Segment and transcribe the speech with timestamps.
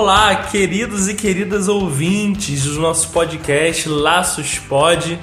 [0.00, 5.20] Olá, queridos e queridas ouvintes do nosso podcast Laços Pod.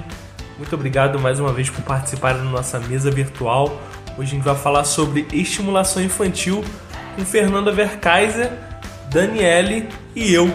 [0.55, 3.81] Muito obrigado mais uma vez por participar da nossa mesa virtual.
[4.15, 6.63] Hoje a gente vai falar sobre estimulação infantil
[7.15, 8.51] com Fernanda Verkaiser,
[9.09, 10.47] Daniele e eu.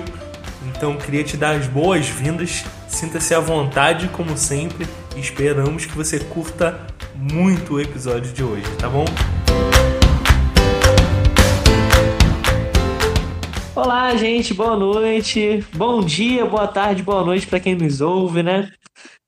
[0.69, 6.21] Então queria te dar as boas-vindas, sinta-se à vontade como sempre e esperamos que você
[6.21, 6.79] curta
[7.17, 9.05] muito o episódio de hoje, tá bom?
[13.75, 18.71] Olá, gente, boa noite, bom dia, boa tarde, boa noite para quem nos ouve, né?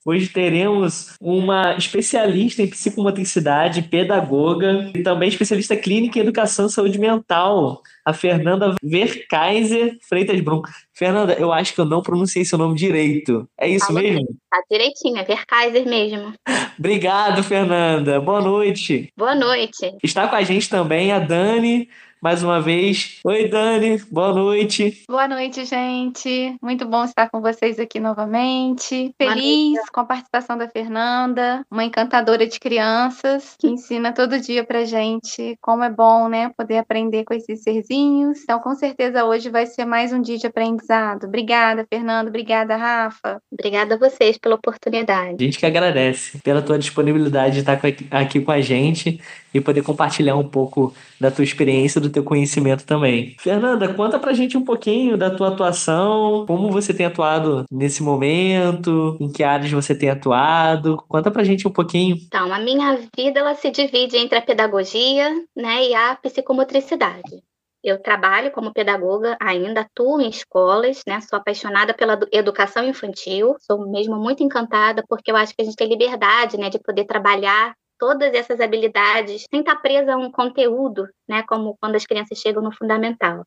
[0.05, 6.99] Hoje teremos uma especialista em psicomotricidade, pedagoga e também especialista clínica em educação e saúde
[6.99, 10.61] mental, a Fernanda Verkaiser Freitas Brum.
[10.93, 13.49] Fernanda, eu acho que eu não pronunciei seu nome direito.
[13.59, 14.27] É isso Fala mesmo?
[14.51, 16.35] Tá direitinho, é Verkaiser mesmo.
[16.79, 18.21] Obrigado, Fernanda.
[18.21, 19.11] Boa noite.
[19.16, 19.97] Boa noite.
[20.02, 21.88] Está com a gente também a Dani,
[22.24, 23.19] mais uma vez.
[23.23, 25.02] Oi, Dani, boa noite.
[25.07, 26.57] Boa noite, gente.
[26.62, 29.15] Muito bom estar com vocês aqui novamente.
[29.18, 34.87] Feliz com a participação da Fernanda, uma encantadora de crianças, que ensina todo dia pra
[34.87, 38.40] gente como é bom, né, poder aprender com esses serzinhos.
[38.43, 41.27] Então, com certeza hoje vai ser mais um dia de aprendizado.
[41.27, 42.30] Obrigada, Fernanda.
[42.30, 43.38] Obrigada, Rafa.
[43.52, 45.37] Obrigada a vocês pela oportunidade.
[45.38, 47.79] A gente que agradece pela tua disponibilidade de estar
[48.10, 49.21] aqui com a gente
[49.55, 53.37] e poder compartilhar um pouco da tua experiência, do teu conhecimento também.
[53.38, 59.16] Fernanda, conta pra gente um pouquinho da tua atuação, como você tem atuado nesse momento,
[59.21, 61.02] em que áreas você tem atuado.
[61.09, 62.16] Conta pra gente um pouquinho.
[62.27, 67.43] Então, a minha vida ela se divide entre a pedagogia, né, e a psicomotricidade.
[67.84, 71.21] Eu trabalho como pedagoga, ainda atuo em escolas, né?
[71.21, 75.77] Sou apaixonada pela educação infantil, sou mesmo muito encantada porque eu acho que a gente
[75.77, 77.75] tem liberdade, né, de poder trabalhar
[78.05, 82.62] todas essas habilidades sem estar presa a um conteúdo, né, como quando as crianças chegam
[82.62, 83.47] no fundamental.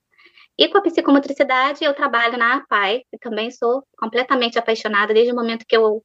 [0.57, 5.35] E com a psicomotricidade, eu trabalho na APAI, e também sou completamente apaixonada desde o
[5.35, 6.01] momento que eu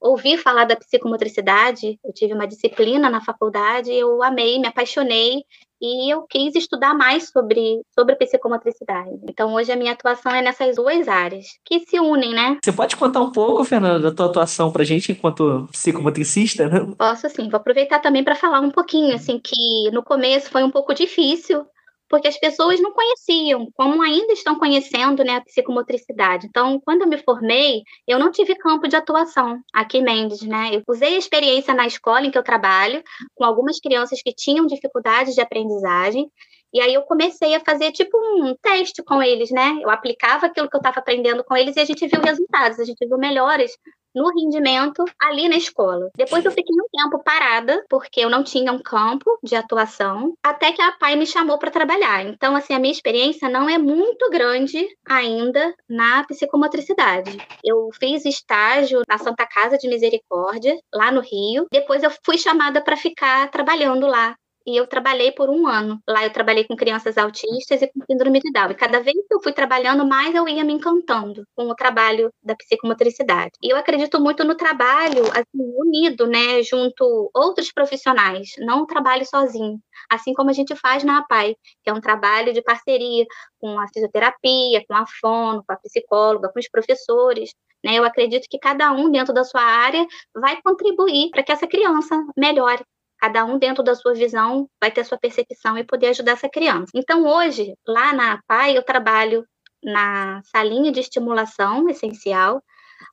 [0.00, 5.42] ouvi falar da psicomotricidade, eu tive uma disciplina na faculdade, eu amei, me apaixonei
[5.80, 9.18] e eu quis estudar mais sobre, sobre psicomotricidade.
[9.28, 12.58] Então, hoje a minha atuação é nessas duas áreas, que se unem, né?
[12.62, 16.86] Você pode contar um pouco, Fernanda, da tua atuação pra gente enquanto psicomotricista, né?
[16.98, 20.70] Posso sim, vou aproveitar também para falar um pouquinho, assim, que no começo foi um
[20.70, 21.64] pouco difícil,
[22.08, 26.46] porque as pessoas não conheciam, como ainda estão conhecendo né, a psicomotricidade.
[26.46, 30.42] Então, quando eu me formei, eu não tive campo de atuação aqui em Mendes.
[30.42, 30.70] Né?
[30.72, 33.02] Eu usei a experiência na escola em que eu trabalho,
[33.34, 36.30] com algumas crianças que tinham dificuldades de aprendizagem,
[36.72, 39.78] e aí eu comecei a fazer tipo um teste com eles, né?
[39.80, 42.84] Eu aplicava aquilo que eu estava aprendendo com eles e a gente viu resultados, a
[42.84, 43.72] gente viu melhores
[44.14, 46.10] no rendimento ali na escola.
[46.16, 50.72] Depois eu fiquei um tempo parada, porque eu não tinha um campo de atuação, até
[50.72, 52.24] que a pai me chamou para trabalhar.
[52.24, 57.36] Então, assim, a minha experiência não é muito grande ainda na psicomotricidade.
[57.64, 61.66] Eu fiz estágio na Santa Casa de Misericórdia, lá no Rio.
[61.72, 64.34] Depois eu fui chamada para ficar trabalhando lá
[64.68, 65.98] e eu trabalhei por um ano.
[66.06, 68.70] Lá eu trabalhei com crianças autistas e com síndrome de Down.
[68.70, 72.30] E cada vez que eu fui trabalhando, mais eu ia me encantando com o trabalho
[72.42, 73.52] da psicomotricidade.
[73.62, 79.24] E eu acredito muito no trabalho assim, unido, né, junto outros profissionais, não o trabalho
[79.24, 79.80] sozinho.
[80.10, 83.24] Assim como a gente faz na APAI, que é um trabalho de parceria
[83.58, 87.54] com a fisioterapia, com a fono, com a psicóloga, com os professores.
[87.82, 87.94] Né?
[87.94, 92.22] Eu acredito que cada um dentro da sua área vai contribuir para que essa criança
[92.36, 92.84] melhore
[93.18, 96.92] Cada um dentro da sua visão vai ter sua percepção e poder ajudar essa criança.
[96.94, 99.44] Então, hoje, lá na APAI, eu trabalho
[99.82, 102.62] na salinha de estimulação essencial,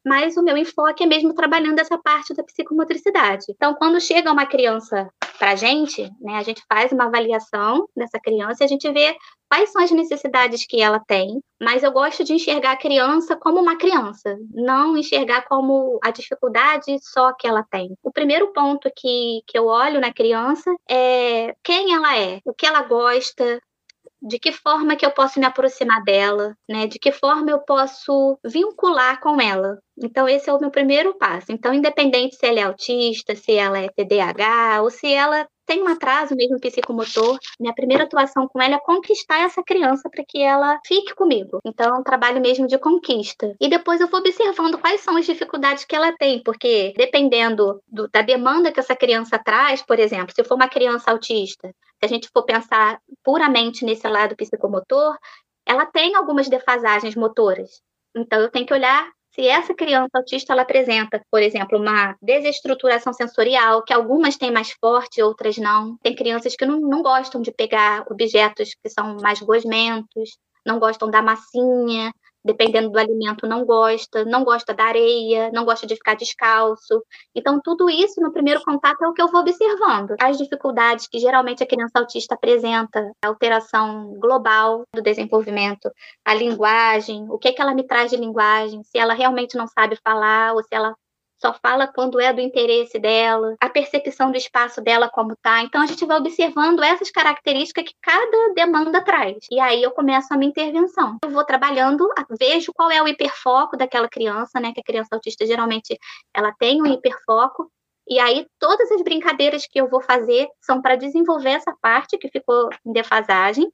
[0.05, 3.45] mas o meu enfoque é mesmo trabalhando essa parte da psicomotricidade.
[3.49, 8.19] Então, quando chega uma criança para a gente, né, a gente faz uma avaliação dessa
[8.19, 9.15] criança e a gente vê
[9.49, 13.59] quais são as necessidades que ela tem, mas eu gosto de enxergar a criança como
[13.59, 17.95] uma criança, não enxergar como a dificuldade só que ela tem.
[18.03, 22.65] O primeiro ponto que, que eu olho na criança é quem ela é, o que
[22.65, 23.61] ela gosta,
[24.21, 26.87] de que forma que eu posso me aproximar dela, né?
[26.87, 29.79] De que forma eu posso vincular com ela.
[29.97, 31.51] Então esse é o meu primeiro passo.
[31.51, 35.87] Então independente se ela é autista, se ela é TDAH ou se ela tem um
[35.87, 40.79] atraso mesmo psicomotor, minha primeira atuação com ela é conquistar essa criança para que ela
[40.85, 41.59] fique comigo.
[41.65, 43.55] Então, é um trabalho mesmo de conquista.
[43.59, 48.07] E depois eu vou observando quais são as dificuldades que ela tem, porque dependendo do,
[48.09, 52.07] da demanda que essa criança traz, por exemplo, se for uma criança autista, se a
[52.07, 55.17] gente for pensar puramente nesse lado psicomotor,
[55.65, 57.81] ela tem algumas defasagens motoras.
[58.15, 63.11] Então, eu tenho que olhar se essa criança autista ela apresenta, por exemplo, uma desestruturação
[63.11, 65.97] sensorial, que algumas têm mais forte, outras não.
[66.01, 70.37] Tem crianças que não, não gostam de pegar objetos que são mais gosmentos.
[70.65, 72.11] não gostam da massinha,
[72.45, 77.03] dependendo do alimento, não gosta, não gosta da areia, não gosta de ficar descalço.
[77.33, 80.15] Então, tudo isso no primeiro contato é o que eu vou observando.
[80.21, 85.89] As dificuldades que geralmente a criança autista apresenta, a alteração global do desenvolvimento,
[86.23, 89.67] a linguagem, o que, é que ela me traz de linguagem, se ela realmente não
[89.67, 90.93] sabe falar ou se ela
[91.37, 95.61] só fala quando é do interesse dela, a percepção do espaço dela como tá.
[95.61, 99.37] Então a gente vai observando essas características que cada demanda traz.
[99.51, 101.17] E aí eu começo a minha intervenção.
[101.23, 102.07] Eu vou trabalhando,
[102.39, 104.71] vejo qual é o hiperfoco daquela criança, né?
[104.73, 105.97] Que a criança autista geralmente
[106.33, 107.69] ela tem um hiperfoco.
[108.07, 112.29] E aí todas as brincadeiras que eu vou fazer são para desenvolver essa parte que
[112.29, 113.69] ficou em defasagem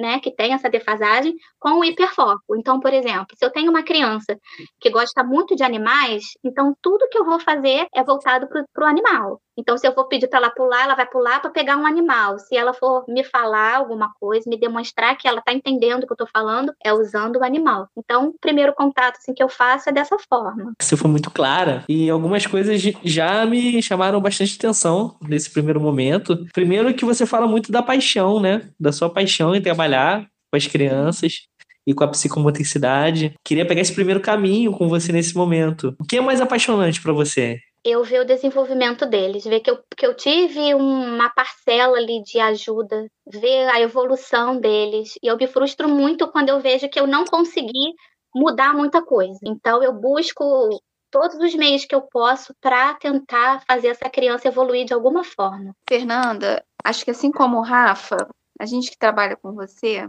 [0.00, 2.56] né, que tem essa defasagem, com o hiperfoco.
[2.56, 4.36] Então, por exemplo, se eu tenho uma criança
[4.80, 8.88] que gosta muito de animais, então tudo que eu vou fazer é voltado para o
[8.88, 9.40] animal.
[9.60, 12.38] Então, se eu vou pedir para ela pular, ela vai pular para pegar um animal.
[12.38, 16.12] Se ela for me falar alguma coisa, me demonstrar que ela está entendendo o que
[16.12, 17.86] eu estou falando, é usando o animal.
[17.96, 20.72] Então, o primeiro contato assim, que eu faço é dessa forma.
[20.80, 26.46] Você foi muito clara e algumas coisas já me chamaram bastante atenção nesse primeiro momento.
[26.54, 28.70] Primeiro que você fala muito da paixão, né?
[28.80, 31.50] Da sua paixão em trabalhar com as crianças
[31.86, 33.34] e com a psicomotricidade.
[33.44, 35.94] Queria pegar esse primeiro caminho com você nesse momento.
[35.98, 37.58] O que é mais apaixonante para você?
[37.84, 42.38] Eu ver o desenvolvimento deles, ver que eu, que eu tive uma parcela ali de
[42.38, 45.14] ajuda, ver a evolução deles.
[45.22, 47.94] E eu me frustro muito quando eu vejo que eu não consegui
[48.34, 49.38] mudar muita coisa.
[49.44, 50.68] Então eu busco
[51.10, 55.74] todos os meios que eu posso para tentar fazer essa criança evoluir de alguma forma.
[55.88, 58.28] Fernanda, acho que assim como o Rafa,
[58.58, 60.06] a gente que trabalha com você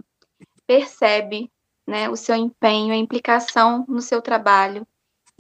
[0.68, 1.51] percebe
[1.88, 4.85] né, o seu empenho, a implicação no seu trabalho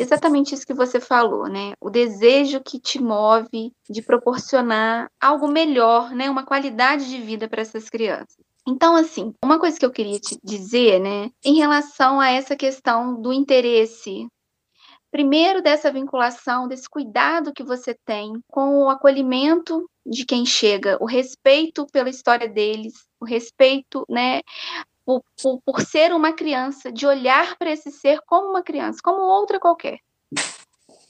[0.01, 1.73] exatamente isso que você falou, né?
[1.79, 6.29] O desejo que te move de proporcionar algo melhor, né?
[6.29, 8.37] Uma qualidade de vida para essas crianças.
[8.67, 13.19] Então, assim, uma coisa que eu queria te dizer, né, em relação a essa questão
[13.19, 14.27] do interesse,
[15.11, 21.05] primeiro dessa vinculação, desse cuidado que você tem com o acolhimento de quem chega, o
[21.05, 24.41] respeito pela história deles, o respeito, né,
[25.19, 29.21] por, por, por ser uma criança, de olhar para esse ser como uma criança, como
[29.21, 29.99] outra qualquer.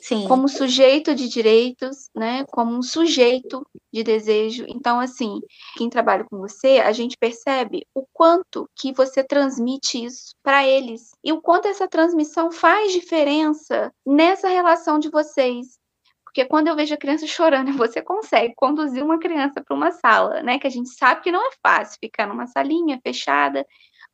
[0.01, 0.27] Sim.
[0.27, 2.43] Como sujeito de direitos, né?
[2.51, 3.63] Como um sujeito
[3.93, 4.65] de desejo.
[4.67, 5.39] Então, assim,
[5.77, 11.11] quem trabalha com você, a gente percebe o quanto que você transmite isso para eles
[11.23, 15.79] e o quanto essa transmissão faz diferença nessa relação de vocês.
[16.23, 20.41] Porque quando eu vejo a criança chorando, você consegue conduzir uma criança para uma sala,
[20.41, 20.57] né?
[20.57, 23.67] Que a gente sabe que não é fácil ficar numa salinha fechada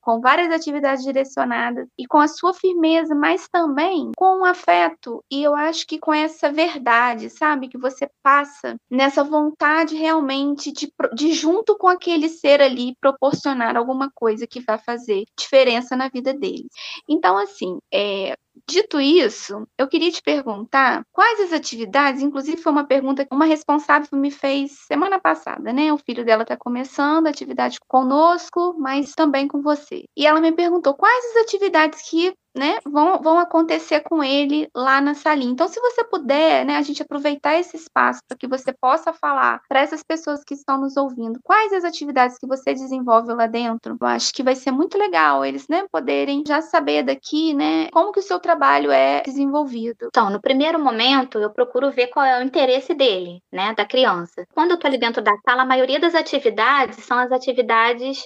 [0.07, 5.43] com várias atividades direcionadas e com a sua firmeza, mas também com o afeto e
[5.43, 11.33] eu acho que com essa verdade, sabe, que você passa nessa vontade realmente de, de
[11.33, 16.69] junto com aquele ser ali proporcionar alguma coisa que vai fazer diferença na vida deles.
[17.09, 18.37] Então, assim, é,
[18.69, 23.45] Dito isso, eu queria te perguntar quais as atividades, inclusive foi uma pergunta que uma
[23.45, 25.91] responsável me fez semana passada, né?
[25.93, 30.03] O filho dela está começando atividade conosco, mas também com você.
[30.17, 34.99] E ela me perguntou quais as atividades que né, vão, vão acontecer com ele lá
[34.99, 35.51] na salinha.
[35.51, 39.61] Então, se você puder, né, a gente aproveitar esse espaço para que você possa falar
[39.67, 43.97] para essas pessoas que estão nos ouvindo quais as atividades que você desenvolve lá dentro,
[43.99, 48.11] eu acho que vai ser muito legal eles, né, poderem já saber daqui, né, como
[48.11, 50.07] que o seu trabalho é desenvolvido.
[50.07, 54.45] Então, no primeiro momento, eu procuro ver qual é o interesse dele, né, da criança.
[54.53, 58.23] Quando eu estou ali dentro da sala, a maioria das atividades são as atividades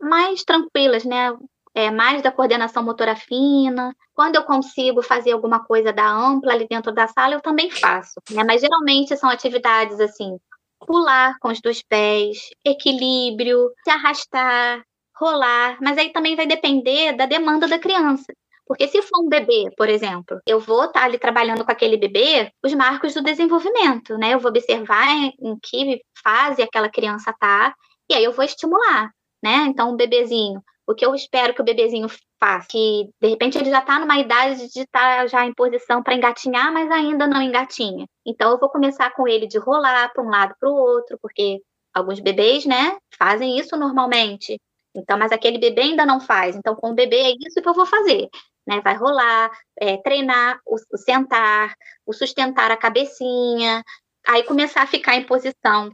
[0.00, 1.32] mais tranquilas, né?
[1.74, 3.94] É, mais da coordenação motora fina.
[4.14, 8.20] Quando eu consigo fazer alguma coisa da ampla ali dentro da sala, eu também faço.
[8.30, 8.44] Né?
[8.44, 10.38] Mas geralmente são atividades assim:
[10.86, 14.82] pular com os dois pés, equilíbrio, se arrastar,
[15.16, 15.78] rolar.
[15.82, 18.32] Mas aí também vai depender da demanda da criança.
[18.66, 22.50] Porque se for um bebê, por exemplo, eu vou estar ali trabalhando com aquele bebê
[22.64, 24.32] os marcos do desenvolvimento, né?
[24.32, 25.06] Eu vou observar
[25.38, 27.74] em que fase aquela criança está
[28.08, 29.10] e aí eu vou estimular,
[29.42, 29.66] né?
[29.68, 33.70] Então, um bebezinho o que eu espero que o bebezinho faça, que de repente ele
[33.70, 37.40] já está numa idade de estar tá já em posição para engatinhar, mas ainda não
[37.40, 38.06] engatinha.
[38.26, 41.60] Então eu vou começar com ele de rolar para um lado para o outro, porque
[41.92, 44.60] alguns bebês, né, fazem isso normalmente.
[44.94, 46.54] Então, mas aquele bebê ainda não faz.
[46.56, 48.28] Então, com o bebê é isso que eu vou fazer.
[48.66, 51.74] Né, vai rolar, é, treinar o, o sentar,
[52.06, 53.82] o sustentar a cabecinha,
[54.26, 55.90] aí começar a ficar em posição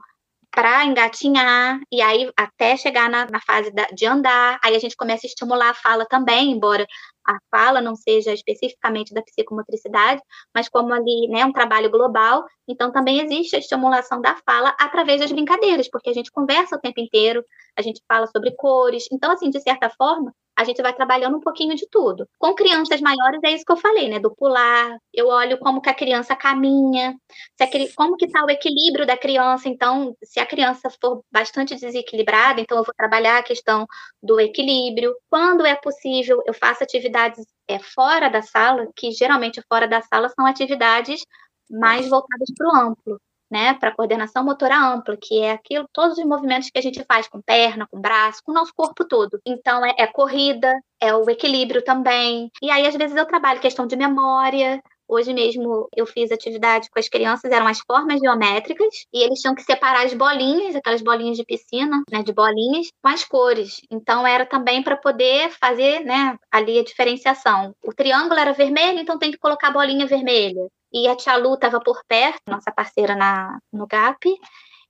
[0.53, 4.97] para engatinhar, e aí até chegar na, na fase da, de andar, aí a gente
[4.97, 6.87] começa a estimular a fala também, embora
[7.27, 10.21] a fala não seja especificamente da psicomotricidade,
[10.55, 15.21] mas como ali né, um trabalho global, então também existe a estimulação da fala através
[15.21, 17.45] das brincadeiras, porque a gente conversa o tempo inteiro,
[17.77, 21.41] a gente fala sobre cores, então assim, de certa forma, a gente vai trabalhando um
[21.41, 22.29] pouquinho de tudo.
[22.39, 24.21] Com crianças maiores é isso que eu falei, né?
[24.21, 27.17] Do pular, eu olho como que a criança caminha,
[27.59, 29.71] a, como que está o equilíbrio da criança.
[29.71, 33.87] Então, se a criança for bastante desequilibrada, então eu vou trabalhar a questão
[34.23, 35.15] do equilíbrio.
[35.31, 40.29] Quando é possível, eu faço atividades é, fora da sala, que geralmente fora da sala
[40.29, 41.25] são atividades
[41.71, 46.25] mais voltadas para o amplo né, para coordenação motora ampla, que é aquilo, todos os
[46.25, 49.41] movimentos que a gente faz com perna, com braço, com o nosso corpo todo.
[49.45, 52.51] Então, é, é corrida, é o equilíbrio também.
[52.63, 54.81] E aí, às vezes, eu trabalho questão de memória,
[55.13, 59.57] Hoje mesmo eu fiz atividade com as crianças, eram as formas geométricas, e eles tinham
[59.57, 63.81] que separar as bolinhas, aquelas bolinhas de piscina, né, de bolinhas, com as cores.
[63.91, 67.75] Então era também para poder fazer, né, ali a diferenciação.
[67.85, 71.55] O triângulo era vermelho, então tem que colocar a bolinha vermelha e a tia Lu
[71.55, 74.27] estava por perto, nossa parceira na, no GAP,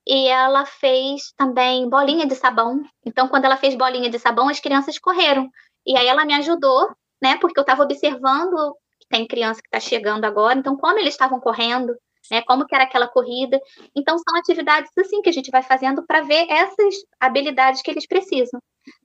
[0.07, 2.83] e ela fez também bolinha de sabão.
[3.07, 5.51] Então, quando ela fez bolinha de sabão, as crianças correram.
[5.87, 6.91] E aí ela me ajudou,
[7.23, 7.39] né?
[7.39, 8.77] Porque eu estava observando
[9.11, 11.95] tem criança que está chegando agora, então como eles estavam correndo,
[12.31, 12.43] né?
[12.43, 13.59] Como que era aquela corrida.
[13.97, 18.07] Então, são atividades assim que a gente vai fazendo para ver essas habilidades que eles
[18.07, 18.61] precisam.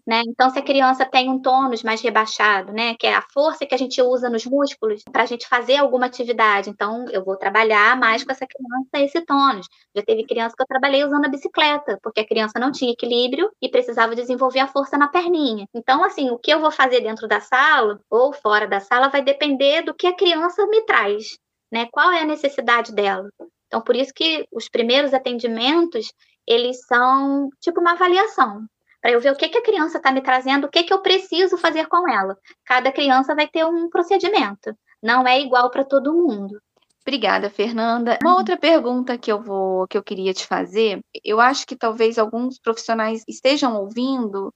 [0.07, 0.21] Né?
[0.27, 3.73] Então, se a criança tem um tônus mais rebaixado, né, que é a força que
[3.73, 7.97] a gente usa nos músculos para a gente fazer alguma atividade, então eu vou trabalhar
[7.97, 9.67] mais com essa criança esse tônus.
[9.95, 13.49] Já teve criança que eu trabalhei usando a bicicleta, porque a criança não tinha equilíbrio
[13.59, 15.65] e precisava desenvolver a força na perninha.
[15.73, 19.23] Então, assim, o que eu vou fazer dentro da sala ou fora da sala vai
[19.23, 21.37] depender do que a criança me traz,
[21.71, 21.87] né?
[21.91, 23.27] Qual é a necessidade dela?
[23.67, 26.13] Então, por isso que os primeiros atendimentos
[26.47, 28.67] eles são tipo uma avaliação
[29.05, 30.99] para eu ver o que, que a criança está me trazendo, o que, que eu
[30.99, 32.35] preciso fazer com ela.
[32.65, 36.59] Cada criança vai ter um procedimento, não é igual para todo mundo.
[37.03, 38.17] Obrigada, Fernanda.
[38.23, 42.17] Uma outra pergunta que eu vou que eu queria te fazer, eu acho que talvez
[42.17, 44.51] alguns profissionais estejam ouvindo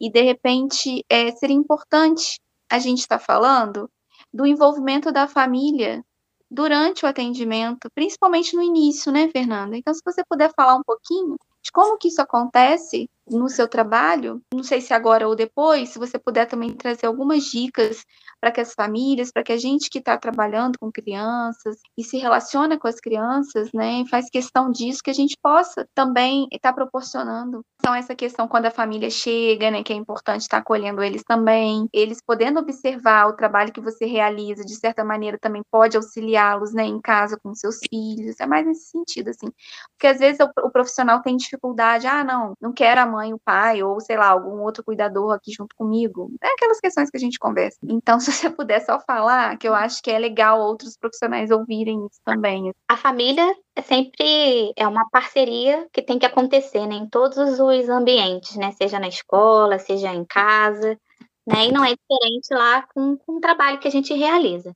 [0.00, 3.90] e de repente é, seria importante a gente estar tá falando
[4.32, 6.02] do envolvimento da família
[6.50, 9.76] durante o atendimento, principalmente no início, né, Fernanda?
[9.76, 14.40] Então, se você puder falar um pouquinho de como que isso acontece no seu trabalho,
[14.52, 18.04] não sei se agora ou depois, se você puder também trazer algumas dicas
[18.40, 22.18] para que as famílias, para que a gente que está trabalhando com crianças e se
[22.18, 26.74] relaciona com as crianças, né, faz questão disso, que a gente possa também estar tá
[26.74, 27.64] proporcionando.
[27.76, 31.22] Então, essa questão quando a família chega, né, que é importante estar tá acolhendo eles
[31.22, 36.74] também, eles podendo observar o trabalho que você realiza, de certa maneira também pode auxiliá-los,
[36.74, 39.50] né, em casa com seus filhos, é mais nesse sentido, assim.
[39.92, 43.38] Porque às vezes o, o profissional tem dificuldade, ah, não, não quero a mãe, o
[43.38, 46.30] pai, ou sei lá, algum outro cuidador aqui junto comigo.
[46.42, 47.78] É aquelas questões que a gente conversa.
[47.84, 52.06] Então, se você puder só falar, que eu acho que é legal outros profissionais ouvirem
[52.06, 52.72] isso também.
[52.88, 57.88] A família é sempre é uma parceria que tem que acontecer né, em todos os
[57.88, 58.72] ambientes, né?
[58.72, 60.98] Seja na escola, seja em casa,
[61.46, 61.66] né?
[61.66, 64.74] E não é diferente lá com, com o trabalho que a gente realiza.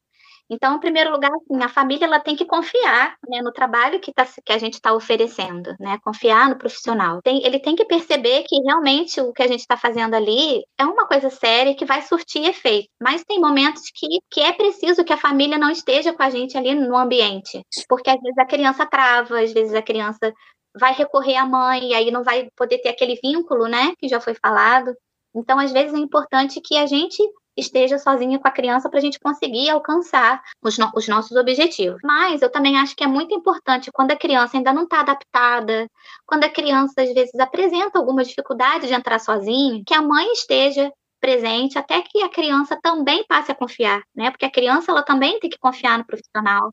[0.50, 4.12] Então, em primeiro lugar, assim, a família ela tem que confiar né, no trabalho que,
[4.12, 5.98] tá, que a gente está oferecendo, né?
[6.02, 7.20] Confiar no profissional.
[7.22, 10.84] Tem, ele tem que perceber que realmente o que a gente está fazendo ali é
[10.86, 12.88] uma coisa séria que vai surtir efeito.
[13.00, 16.56] Mas tem momentos que, que é preciso que a família não esteja com a gente
[16.56, 17.62] ali no ambiente.
[17.88, 20.32] Porque às vezes a criança trava, às vezes a criança
[20.78, 23.92] vai recorrer à mãe e aí não vai poder ter aquele vínculo, né?
[23.98, 24.94] Que já foi falado.
[25.34, 27.22] Então, às vezes é importante que a gente
[27.58, 32.00] esteja sozinha com a criança para a gente conseguir alcançar os, no os, nossos objetivos.
[32.02, 35.88] Mas eu também acho que é muito importante quando a criança ainda não está adaptada,
[36.26, 40.92] quando a criança às vezes apresenta alguma dificuldade de entrar sozinha, que a mãe esteja
[41.20, 44.30] presente até que a criança também passe a confiar, né?
[44.30, 46.72] Porque a criança ela também tem que confiar no profissional.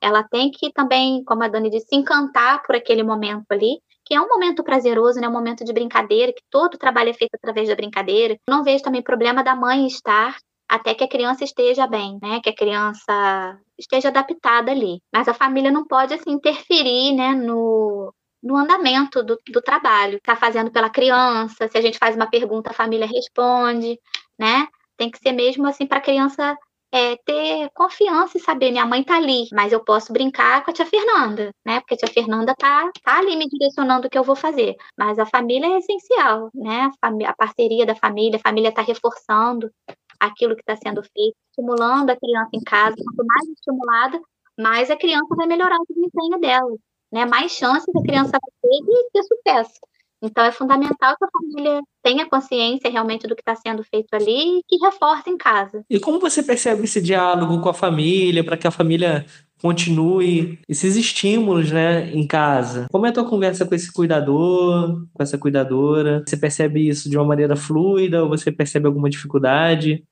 [0.00, 4.14] Ela tem que também, como a Dani disse, se encantar por aquele momento ali que
[4.16, 5.28] é um momento prazeroso, né?
[5.28, 8.36] Um momento de brincadeira, que todo trabalho é feito através da brincadeira.
[8.48, 10.36] Não vejo também problema da mãe estar
[10.68, 12.40] até que a criança esteja bem, né?
[12.42, 15.00] Que a criança esteja adaptada ali.
[15.14, 17.36] Mas a família não pode assim interferir, né?
[17.36, 18.12] No,
[18.42, 20.16] no andamento do, do trabalho.
[20.16, 21.68] Está fazendo pela criança.
[21.68, 23.96] Se a gente faz uma pergunta, a família responde,
[24.36, 24.66] né?
[24.96, 26.58] Tem que ser mesmo assim para a criança
[26.92, 30.74] é, ter confiança e saber, minha mãe tá ali, mas eu posso brincar com a
[30.74, 31.80] tia Fernanda, né?
[31.80, 34.74] Porque a tia Fernanda tá, tá ali me direcionando o que eu vou fazer.
[34.98, 36.90] Mas a família é essencial, né?
[37.00, 39.70] A, a parceria da família, a família tá reforçando
[40.18, 42.96] aquilo que está sendo feito, estimulando a criança em casa.
[42.96, 44.20] Quanto mais estimulada,
[44.58, 46.76] mais a criança vai melhorar o desempenho dela,
[47.12, 47.24] né?
[47.24, 49.80] Mais chances a criança vai ter de ter sucesso.
[50.22, 54.58] Então, é fundamental que a família tenha consciência realmente do que está sendo feito ali
[54.58, 55.82] e que reforce em casa.
[55.88, 59.24] E como você percebe esse diálogo com a família, para que a família
[59.62, 62.86] continue esses estímulos, né, em casa.
[62.90, 66.22] Como é a tua conversa com esse cuidador, com essa cuidadora?
[66.26, 70.02] Você percebe isso de uma maneira fluida ou você percebe alguma dificuldade?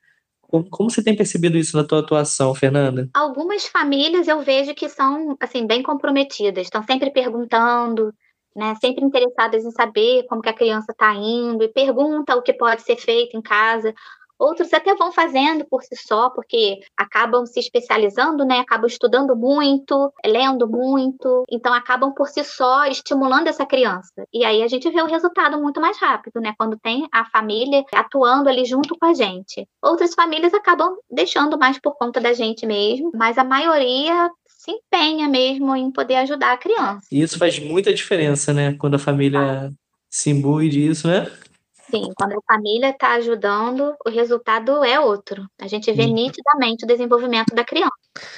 [0.71, 3.09] Como você tem percebido isso na tua atuação, Fernanda?
[3.13, 8.15] Algumas famílias eu vejo que são assim bem comprometidas, estão sempre perguntando,
[8.55, 12.53] né, sempre interessadas em saber como que a criança está indo e pergunta o que
[12.53, 13.95] pode ser feito em casa.
[14.39, 18.61] Outros até vão fazendo por si só, porque acabam se especializando, né?
[18.61, 24.25] Acabam estudando muito, lendo muito, então acabam por si só estimulando essa criança.
[24.33, 26.55] E aí a gente vê o resultado muito mais rápido, né?
[26.57, 29.67] Quando tem a família atuando ali junto com a gente.
[29.83, 34.31] Outras famílias acabam deixando mais por conta da gente mesmo, mas a maioria
[34.69, 37.07] se empenha mesmo em poder ajudar a criança.
[37.11, 38.75] E isso faz muita diferença, né?
[38.75, 39.73] Quando a família
[40.11, 41.27] se imbui disso, né?
[41.91, 45.49] Sim, quando a família está ajudando, o resultado é outro.
[45.59, 47.91] A gente vê nitidamente o desenvolvimento da criança.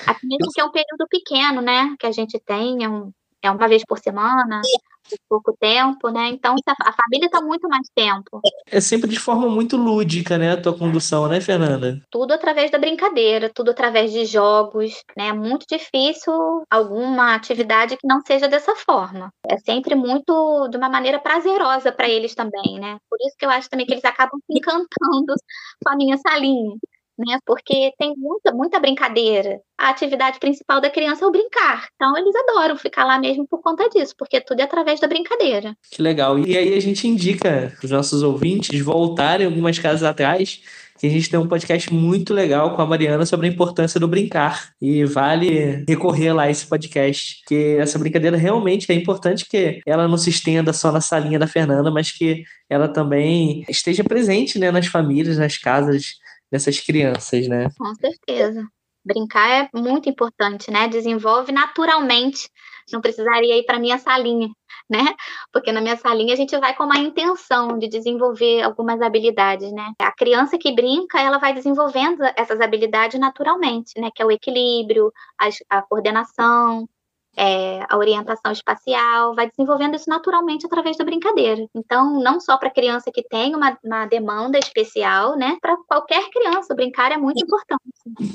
[0.06, 1.96] Aqui mesmo que é um período pequeno, né?
[1.98, 3.10] Que a gente tem, é, um,
[3.42, 4.60] é uma vez por semana,
[5.28, 6.28] pouco tempo, né?
[6.28, 8.40] Então a família está muito mais tempo.
[8.66, 10.52] É sempre de forma muito lúdica, né?
[10.52, 12.00] A tua condução, né, Fernanda?
[12.10, 15.28] Tudo através da brincadeira, tudo através de jogos, né?
[15.28, 16.32] É muito difícil
[16.70, 19.32] alguma atividade que não seja dessa forma.
[19.48, 22.98] É sempre muito de uma maneira prazerosa para eles também, né?
[23.08, 25.34] Por isso que eu acho também que eles acabam se encantando
[25.84, 26.76] com a minha salinha
[27.26, 27.38] né?
[27.44, 29.60] Porque tem muita, muita brincadeira.
[29.78, 31.88] A atividade principal da criança é o brincar.
[31.94, 35.74] Então eles adoram ficar lá mesmo por conta disso, porque tudo é através da brincadeira.
[35.90, 36.38] Que legal.
[36.38, 40.60] E aí a gente indica os nossos ouvintes voltarem algumas casas atrás
[41.00, 44.06] que a gente tem um podcast muito legal com a Mariana sobre a importância do
[44.06, 44.72] brincar.
[44.80, 50.06] E vale recorrer lá a esse podcast, que essa brincadeira realmente é importante que ela
[50.06, 54.70] não se estenda só na salinha da Fernanda, mas que ela também esteja presente né,
[54.70, 56.16] nas famílias, nas casas
[56.50, 57.68] dessas crianças, né?
[57.78, 58.66] Com certeza.
[59.04, 60.88] Brincar é muito importante, né?
[60.88, 62.50] Desenvolve naturalmente.
[62.92, 64.48] Não precisaria ir para minha salinha,
[64.88, 65.14] né?
[65.52, 69.92] Porque na minha salinha a gente vai com uma intenção de desenvolver algumas habilidades, né?
[70.00, 74.10] A criança que brinca, ela vai desenvolvendo essas habilidades naturalmente, né?
[74.14, 76.88] Que é o equilíbrio, a, a coordenação,
[77.40, 81.66] é, a orientação espacial, vai desenvolvendo isso naturalmente através da brincadeira.
[81.74, 85.56] Então, não só para criança que tem uma, uma demanda especial, né?
[85.58, 87.82] Para qualquer criança, brincar é muito importante.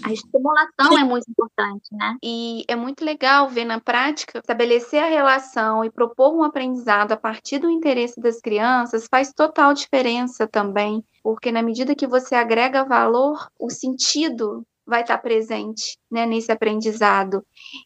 [0.04, 2.18] A estimulação é muito importante, né?
[2.24, 7.18] E é muito legal ver na prática estabelecer a relação e propor um aprendizado a
[7.18, 12.84] partir do interesse das crianças faz total diferença também, porque na medida que você agrega
[12.84, 17.44] valor, o sentido vai estar presente né, nesse aprendizado,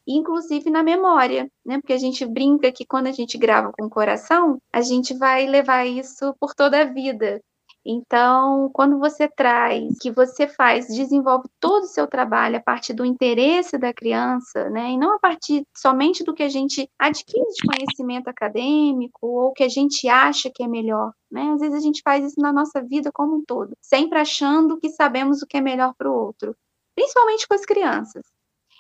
[0.08, 3.90] inclusive na memória, né, porque a gente brinca que quando a gente grava com o
[3.90, 7.42] coração, a gente vai levar isso por toda a vida.
[7.86, 13.06] Então, quando você traz, que você faz, desenvolve todo o seu trabalho a partir do
[13.06, 17.68] interesse da criança, né, e não a partir somente do que a gente adquire de
[17.68, 21.52] conhecimento acadêmico ou que a gente acha que é melhor, né?
[21.54, 24.90] Às vezes a gente faz isso na nossa vida como um todo, sempre achando que
[24.90, 26.56] sabemos o que é melhor para o outro
[27.00, 28.26] principalmente com as crianças.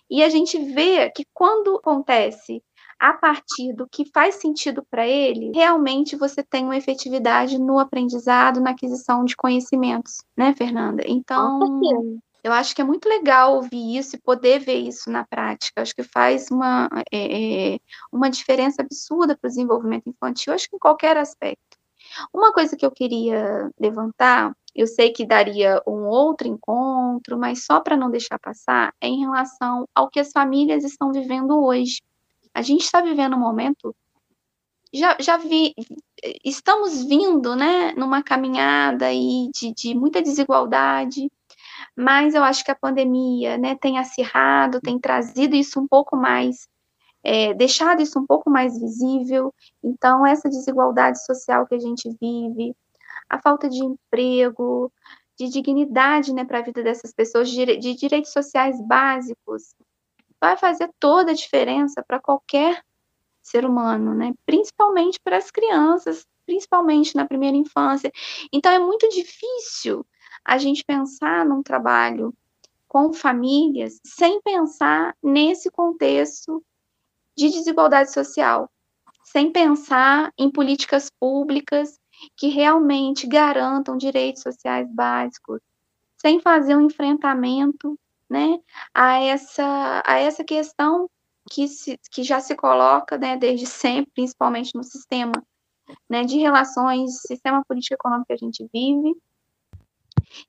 [0.09, 2.61] E a gente vê que quando acontece
[2.99, 8.59] a partir do que faz sentido para ele, realmente você tem uma efetividade no aprendizado,
[8.59, 11.01] na aquisição de conhecimentos, né, Fernanda?
[11.05, 11.79] Então,
[12.43, 15.81] eu acho que é muito legal ouvir isso e poder ver isso na prática.
[15.81, 17.79] Acho que faz uma, é, é
[18.11, 21.77] uma diferença absurda para o desenvolvimento infantil, acho que em qualquer aspecto.
[22.33, 27.81] Uma coisa que eu queria levantar eu sei que daria um outro encontro, mas só
[27.81, 32.01] para não deixar passar, é em relação ao que as famílias estão vivendo hoje.
[32.53, 33.93] A gente está vivendo um momento,
[34.93, 35.73] já, já vi,
[36.45, 41.29] estamos vindo, né, numa caminhada aí de, de muita desigualdade,
[41.93, 46.69] mas eu acho que a pandemia, né, tem acirrado, tem trazido isso um pouco mais,
[47.21, 49.53] é, deixado isso um pouco mais visível.
[49.83, 52.73] Então, essa desigualdade social que a gente vive,
[53.29, 54.91] a falta de emprego,
[55.37, 59.75] de dignidade né, para a vida dessas pessoas, de, de direitos sociais básicos,
[60.39, 62.83] vai fazer toda a diferença para qualquer
[63.41, 64.33] ser humano, né?
[64.45, 68.11] principalmente para as crianças, principalmente na primeira infância.
[68.51, 70.05] Então, é muito difícil
[70.43, 72.33] a gente pensar num trabalho
[72.87, 76.63] com famílias sem pensar nesse contexto
[77.37, 78.69] de desigualdade social,
[79.23, 81.98] sem pensar em políticas públicas
[82.35, 85.61] que realmente garantam direitos sociais básicos,
[86.17, 87.97] sem fazer um enfrentamento
[88.29, 88.59] né,
[88.93, 91.09] a, essa, a essa questão
[91.49, 95.31] que, se, que já se coloca né, desde sempre, principalmente no sistema
[96.07, 99.15] né, de relações, sistema político econômico que a gente vive.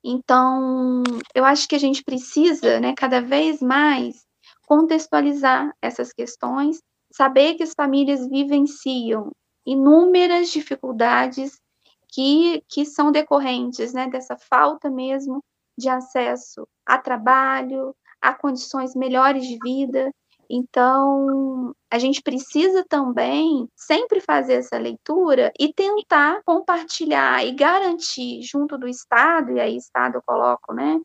[0.04, 1.02] Então,
[1.34, 4.26] eu acho que a gente precisa, né, cada vez mais,
[4.66, 9.32] contextualizar essas questões, saber que as famílias vivenciam
[9.66, 11.60] inúmeras dificuldades
[12.08, 15.42] que, que são decorrentes né, dessa falta mesmo
[15.78, 20.10] de acesso a trabalho, a condições melhores de vida.
[20.52, 28.76] Então, a gente precisa também sempre fazer essa leitura e tentar compartilhar e garantir junto
[28.76, 31.00] do Estado, e aí Estado eu coloco, né,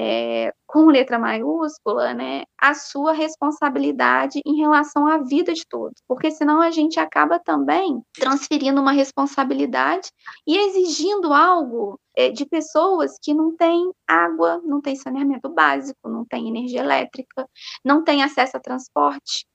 [0.00, 6.30] é, com letra maiúscula, né, a sua responsabilidade em relação à vida de todos, porque
[6.30, 10.08] senão a gente acaba também transferindo uma responsabilidade
[10.46, 16.24] e exigindo algo é, de pessoas que não têm água, não têm saneamento básico, não
[16.24, 17.48] têm energia elétrica,
[17.84, 19.46] não têm acesso a transporte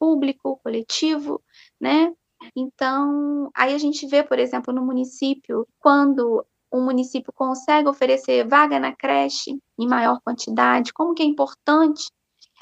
[0.00, 1.40] público, coletivo,
[1.80, 2.12] né?
[2.56, 8.80] Então, aí a gente vê, por exemplo, no município, quando um município consegue oferecer vaga
[8.80, 12.06] na creche em maior quantidade, como que é importante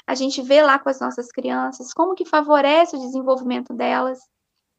[0.05, 4.19] a gente ver lá com as nossas crianças, como que favorece o desenvolvimento delas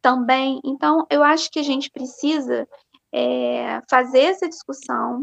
[0.02, 0.60] também.
[0.64, 2.68] Então, eu acho que a gente precisa
[3.12, 5.22] é, fazer essa discussão,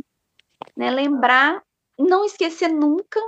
[0.76, 1.62] né, lembrar,
[1.98, 3.20] não esquecer nunca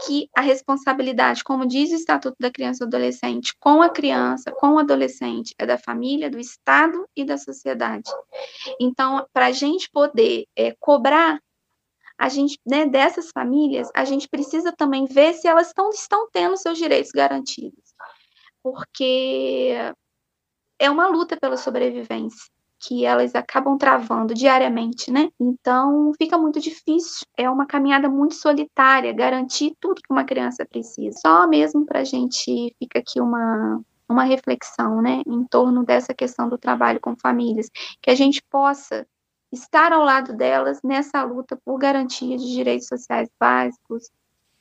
[0.00, 4.50] que a responsabilidade, como diz o Estatuto da Criança e do Adolescente, com a criança,
[4.50, 8.10] com o adolescente, é da família, do Estado e da sociedade.
[8.80, 11.40] Então, para a gente poder é, cobrar
[12.18, 16.56] a gente, né, dessas famílias, a gente precisa também ver se elas tão, estão tendo
[16.56, 17.94] seus direitos garantidos.
[18.62, 19.74] Porque
[20.78, 22.46] é uma luta pela sobrevivência
[22.82, 25.30] que elas acabam travando diariamente, né?
[25.38, 27.26] Então fica muito difícil.
[27.36, 31.16] É uma caminhada muito solitária, garantir tudo que uma criança precisa.
[31.20, 36.46] Só mesmo para a gente fica aqui uma uma reflexão, né, em torno dessa questão
[36.46, 37.70] do trabalho com famílias,
[38.02, 39.06] que a gente possa
[39.50, 44.10] estar ao lado delas nessa luta por garantia de direitos sociais básicos,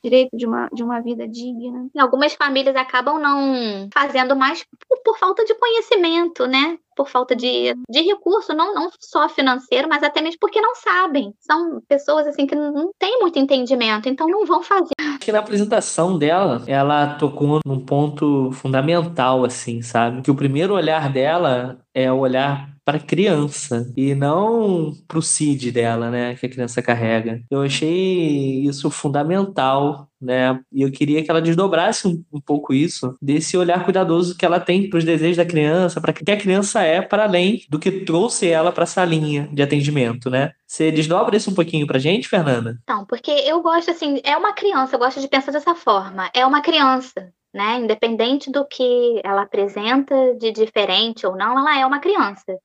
[0.03, 1.87] direito de uma, de uma vida digna.
[1.97, 6.77] Algumas famílias acabam não fazendo mais por, por falta de conhecimento, né?
[7.01, 11.33] Por falta de, de recurso, não, não só financeiro, mas até mesmo porque não sabem.
[11.39, 14.93] São pessoas assim que não têm muito entendimento, então não vão fazer.
[15.19, 20.21] Que na apresentação dela, ela tocou num ponto fundamental, assim, sabe?
[20.21, 25.71] Que o primeiro olhar dela é o olhar para criança e não para o CID
[25.71, 27.41] dela, né, que a criança carrega.
[27.49, 33.15] Eu achei isso fundamental, né, e eu queria que ela desdobrasse um, um pouco isso,
[33.21, 36.81] desse olhar cuidadoso que ela tem para os desejos da criança, para que a criança
[36.81, 40.51] é para além do que trouxe ela para essa linha de atendimento, né?
[40.67, 42.77] Você desdobra isso um pouquinho para gente, Fernanda?
[42.89, 46.45] Não, porque eu gosto assim, é uma criança, eu gosto de pensar dessa forma, é
[46.45, 47.77] uma criança, né?
[47.77, 52.59] Independente do que ela apresenta de diferente ou não, ela é uma criança.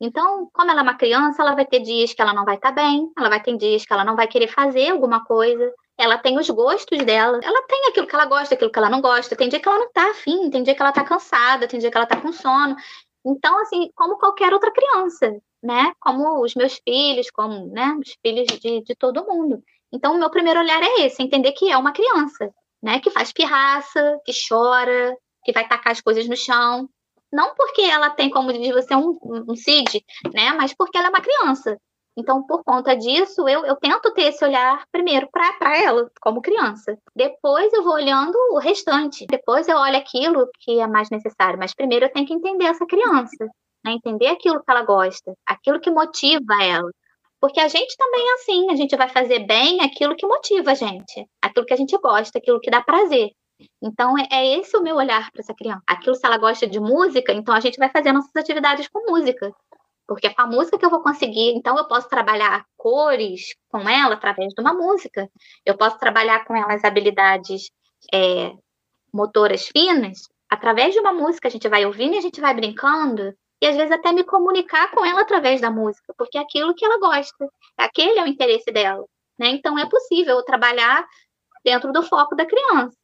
[0.00, 2.68] Então, como ela é uma criança, ela vai ter dias que ela não vai estar
[2.68, 6.18] tá bem, ela vai ter dias que ela não vai querer fazer alguma coisa, ela
[6.18, 9.34] tem os gostos dela, ela tem aquilo que ela gosta, aquilo que ela não gosta,
[9.34, 11.90] tem dia que ela não tá afim, tem dia que ela tá cansada, tem dia
[11.90, 12.76] que ela tá com sono.
[13.24, 15.92] Então, assim, como qualquer outra criança, né?
[15.98, 19.62] Como os meus filhos, como, né, os filhos de, de todo mundo.
[19.92, 22.50] Então, o meu primeiro olhar é esse, entender que é uma criança,
[22.82, 23.00] né?
[23.00, 26.88] Que faz pirraça, que chora, que vai tacar as coisas no chão,
[27.36, 30.02] não porque ela tem, como diz você, um, um CID,
[30.34, 30.52] né?
[30.54, 31.78] Mas porque ela é uma criança.
[32.18, 36.98] Então, por conta disso, eu, eu tento ter esse olhar primeiro para ela, como criança.
[37.14, 39.26] Depois eu vou olhando o restante.
[39.28, 41.58] Depois eu olho aquilo que é mais necessário.
[41.58, 43.44] Mas primeiro eu tenho que entender essa criança,
[43.84, 43.92] né?
[43.92, 46.90] entender aquilo que ela gosta, aquilo que motiva ela.
[47.38, 50.74] Porque a gente também é assim, a gente vai fazer bem aquilo que motiva a
[50.74, 53.30] gente, aquilo que a gente gosta, aquilo que dá prazer.
[53.82, 55.82] Então, é, é esse o meu olhar para essa criança.
[55.86, 59.52] Aquilo, se ela gosta de música, então a gente vai fazer nossas atividades com música.
[60.06, 61.54] Porque é com a música que eu vou conseguir.
[61.56, 65.28] Então, eu posso trabalhar cores com ela através de uma música.
[65.64, 67.70] Eu posso trabalhar com ela as habilidades
[68.12, 68.52] é,
[69.12, 71.48] motoras finas através de uma música.
[71.48, 73.34] A gente vai ouvindo e a gente vai brincando.
[73.60, 76.84] E às vezes até me comunicar com ela através da música, porque é aquilo que
[76.84, 77.48] ela gosta.
[77.76, 79.04] Aquele é o interesse dela.
[79.38, 79.48] Né?
[79.48, 81.06] Então, é possível trabalhar
[81.64, 82.96] dentro do foco da criança.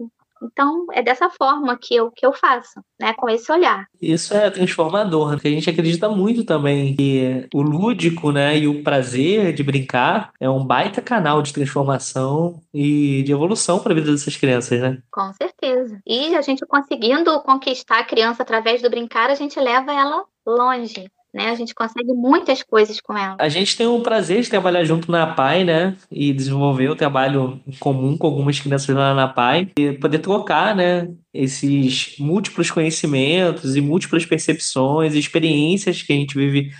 [0.42, 3.12] Então, é dessa forma que eu, que eu faço, né?
[3.14, 3.86] Com esse olhar.
[4.00, 5.34] Isso é transformador, né?
[5.34, 10.32] porque a gente acredita muito também que o lúdico, né, e o prazer de brincar
[10.40, 14.98] é um baita canal de transformação e de evolução para a vida dessas crianças, né?
[15.10, 16.00] Com certeza.
[16.06, 21.10] E a gente conseguindo conquistar a criança através do brincar, a gente leva ela longe
[21.32, 21.48] né?
[21.48, 23.36] A gente consegue muitas coisas com ela.
[23.38, 25.96] A gente tem o prazer de trabalhar junto na PAI, né?
[26.10, 31.08] E desenvolver o trabalho comum com algumas crianças lá na PAI e poder trocar, né?
[31.32, 36.70] Esses múltiplos conhecimentos e múltiplas percepções, experiências que a gente vive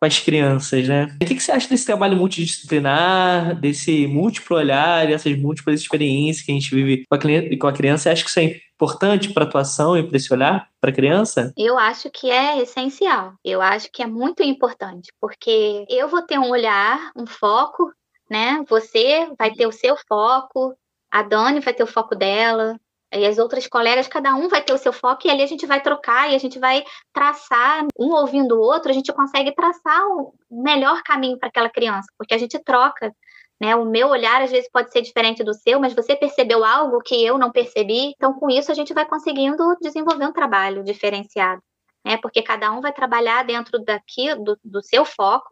[0.00, 1.14] com as crianças, né?
[1.22, 6.54] O que, você acha desse trabalho multidisciplinar, desse múltiplo olhar, essas múltiplas experiências que a
[6.54, 7.18] gente vive com a,
[7.58, 8.04] com a criança?
[8.04, 10.94] Você acha que isso é importante para a atuação e para esse olhar para a
[10.94, 11.52] criança?
[11.54, 13.34] Eu acho que é essencial.
[13.44, 17.92] Eu acho que é muito importante, porque eu vou ter um olhar, um foco,
[18.30, 18.64] né?
[18.70, 20.74] Você vai ter o seu foco,
[21.10, 22.80] a Dani vai ter o foco dela,
[23.12, 25.66] e as outras colegas, cada um vai ter o seu foco, e ali a gente
[25.66, 30.06] vai trocar e a gente vai traçar, um ouvindo o outro, a gente consegue traçar
[30.08, 33.14] o melhor caminho para aquela criança, porque a gente troca.
[33.60, 33.76] Né?
[33.76, 37.22] O meu olhar às vezes pode ser diferente do seu, mas você percebeu algo que
[37.22, 38.12] eu não percebi.
[38.16, 41.62] Então, com isso, a gente vai conseguindo desenvolver um trabalho diferenciado,
[42.04, 42.16] né?
[42.16, 45.50] Porque cada um vai trabalhar dentro daqui do, do seu foco,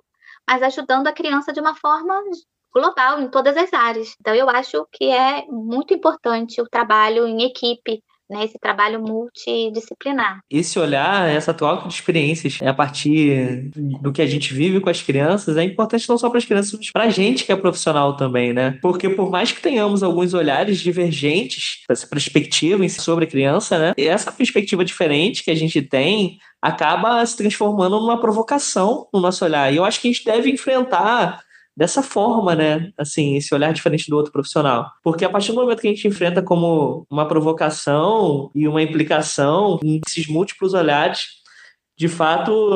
[0.48, 2.14] mas ajudando a criança de uma forma
[2.72, 4.14] global em todas as áreas.
[4.20, 10.40] Então, eu acho que é muito importante o trabalho em equipe, né, esse trabalho multidisciplinar.
[10.50, 13.70] Esse olhar, essa troca de experiências é a partir
[14.02, 16.78] do que a gente vive com as crianças é importante não só para as crianças,
[16.78, 18.78] mas para a gente que é profissional também, né?
[18.82, 23.94] Porque por mais que tenhamos alguns olhares divergentes, essa perspectiva sobre a criança, né?
[23.96, 29.72] Essa perspectiva diferente que a gente tem acaba se transformando numa provocação no nosso olhar.
[29.72, 31.40] E eu acho que a gente deve enfrentar
[31.78, 32.90] dessa forma, né?
[32.98, 34.90] Assim, esse olhar diferente do outro profissional.
[35.00, 39.78] Porque a partir do momento que a gente enfrenta como uma provocação e uma implicação,
[40.04, 41.28] esses múltiplos olhares,
[41.96, 42.72] de fato,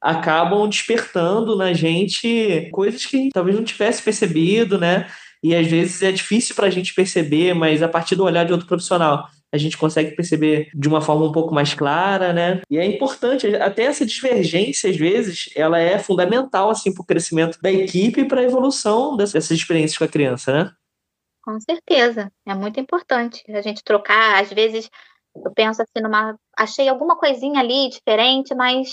[0.00, 5.06] acabam despertando na gente coisas que talvez não tivesse percebido, né?
[5.42, 8.52] E às vezes é difícil para a gente perceber, mas a partir do olhar de
[8.52, 12.60] outro profissional a gente consegue perceber de uma forma um pouco mais clara, né?
[12.70, 17.58] E é importante, até essa divergência, às vezes, ela é fundamental, assim, para o crescimento
[17.60, 20.72] da equipe e para a evolução dessas experiências com a criança, né?
[21.42, 24.90] Com certeza, é muito importante a gente trocar, às vezes
[25.44, 28.88] eu penso assim numa, achei alguma coisinha ali diferente, mas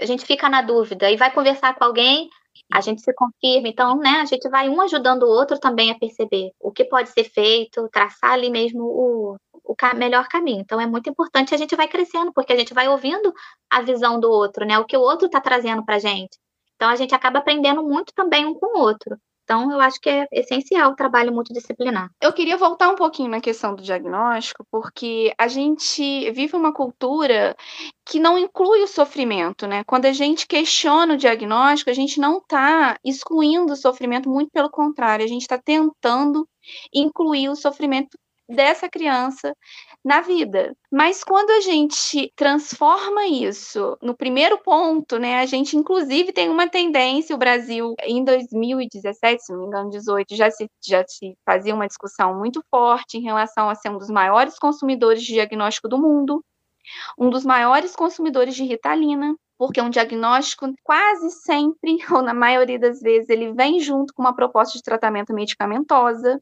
[0.00, 2.28] a gente fica na dúvida e vai conversar com alguém,
[2.72, 5.98] a gente se confirma, então, né, a gente vai um ajudando o outro também a
[5.98, 10.60] perceber o que pode ser feito, traçar ali mesmo o, o melhor caminho.
[10.60, 13.32] Então é muito importante a gente vai crescendo, porque a gente vai ouvindo
[13.70, 14.78] a visão do outro, né?
[14.78, 16.38] O que o outro está trazendo para a gente.
[16.76, 19.16] Então a gente acaba aprendendo muito também um com o outro.
[19.44, 22.10] Então, eu acho que é essencial o trabalho multidisciplinar.
[22.20, 27.54] Eu queria voltar um pouquinho na questão do diagnóstico, porque a gente vive uma cultura
[28.06, 29.84] que não inclui o sofrimento, né?
[29.84, 34.70] Quando a gente questiona o diagnóstico, a gente não está excluindo o sofrimento, muito pelo
[34.70, 36.48] contrário, a gente está tentando
[36.92, 39.54] incluir o sofrimento dessa criança
[40.04, 40.76] na vida.
[40.92, 46.68] Mas quando a gente transforma isso no primeiro ponto, né, a gente inclusive tem uma
[46.68, 51.74] tendência, o Brasil em 2017, se não me engano, 18, já se, já se fazia
[51.74, 55.98] uma discussão muito forte em relação a ser um dos maiores consumidores de diagnóstico do
[55.98, 56.44] mundo,
[57.18, 63.00] um dos maiores consumidores de ritalina, porque um diagnóstico quase sempre, ou na maioria das
[63.00, 66.38] vezes, ele vem junto com uma proposta de tratamento medicamentosa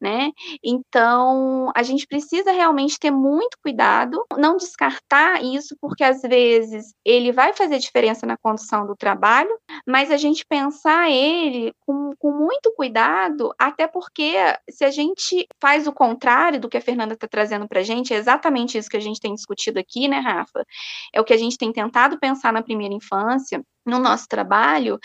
[0.00, 0.30] né?
[0.62, 7.32] Então, a gente precisa realmente ter muito cuidado, não descartar isso, porque às vezes ele
[7.32, 12.72] vai fazer diferença na condução do trabalho, mas a gente pensar ele com, com muito
[12.76, 14.34] cuidado, até porque
[14.70, 18.12] se a gente faz o contrário do que a Fernanda está trazendo para a gente,
[18.12, 20.64] é exatamente isso que a gente tem discutido aqui, né, Rafa?
[21.12, 24.98] É o que a gente tem tentado pensar na primeira infância, no nosso trabalho,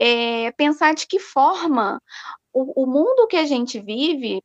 [0.00, 2.00] é pensar de que forma
[2.52, 4.42] o, o mundo que a gente vive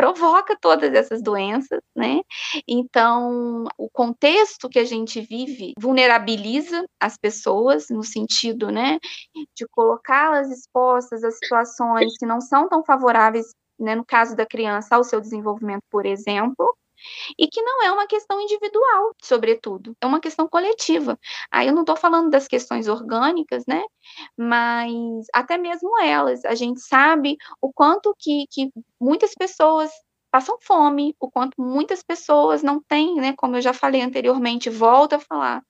[0.00, 2.22] provoca todas essas doenças, né?
[2.66, 8.98] Então, o contexto que a gente vive vulnerabiliza as pessoas no sentido, né,
[9.54, 13.46] de colocá-las expostas a situações que não são tão favoráveis,
[13.78, 16.74] né, no caso da criança, ao seu desenvolvimento, por exemplo,
[17.38, 21.18] e que não é uma questão individual, sobretudo, é uma questão coletiva.
[21.50, 23.82] Aí eu não estou falando das questões orgânicas, né?
[24.36, 29.90] Mas até mesmo elas, a gente sabe o quanto que, que muitas pessoas
[30.30, 35.14] passam fome, o quanto muitas pessoas não têm, né, como eu já falei anteriormente, volto
[35.14, 35.62] a falar,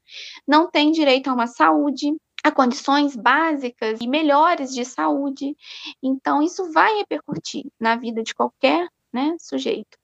[0.47, 5.57] não têm direito a uma saúde, a condições básicas e melhores de saúde.
[6.03, 10.00] Então, isso vai repercutir na vida de qualquer né, sujeito.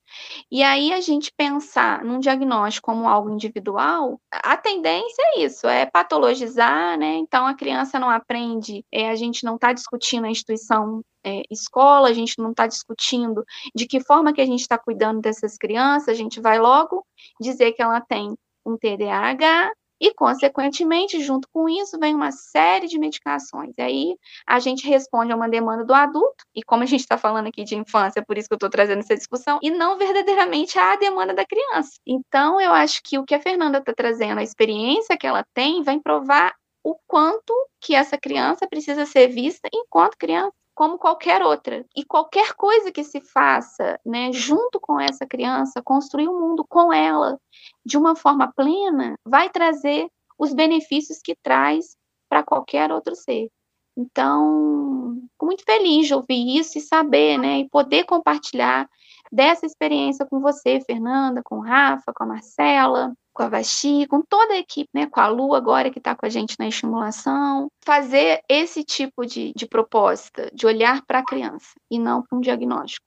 [0.50, 5.86] E aí a gente pensar num diagnóstico como algo individual, a tendência é isso, é
[5.86, 7.16] patologizar, né?
[7.16, 12.08] Então a criança não aprende, é, a gente não está discutindo a instituição é, escola,
[12.08, 16.08] a gente não está discutindo de que forma que a gente está cuidando dessas crianças,
[16.08, 17.04] a gente vai logo
[17.40, 22.98] dizer que ela tem um TDAH, e, consequentemente, junto com isso, vem uma série de
[22.98, 23.74] medicações.
[23.78, 27.48] Aí a gente responde a uma demanda do adulto, e como a gente está falando
[27.48, 30.96] aqui de infância, por isso que eu estou trazendo essa discussão, e não verdadeiramente à
[30.96, 31.92] demanda da criança.
[32.06, 35.82] Então, eu acho que o que a Fernanda está trazendo, a experiência que ela tem,
[35.82, 41.84] vai provar o quanto que essa criança precisa ser vista enquanto criança como qualquer outra.
[41.96, 46.92] E qualquer coisa que se faça, né, junto com essa criança, construir um mundo com
[46.92, 47.40] ela
[47.84, 50.06] de uma forma plena, vai trazer
[50.38, 51.96] os benefícios que traz
[52.28, 53.48] para qualquer outro ser.
[53.96, 58.86] Então, fico muito feliz de ouvir isso e saber, né, e poder compartilhar
[59.32, 64.22] dessa experiência com você, Fernanda, com o Rafa, com a Marcela, com a Vaxi, com
[64.22, 67.68] toda a equipe, né, com a Lu agora que está com a gente na estimulação,
[67.84, 72.40] fazer esse tipo de, de proposta, de olhar para a criança e não para um
[72.40, 73.04] diagnóstico.